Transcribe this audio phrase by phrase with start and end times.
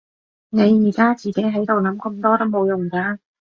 [0.49, 3.19] 你而家自己喺度諗咁多都冇用㗎